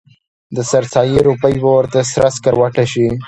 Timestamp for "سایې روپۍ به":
0.93-1.69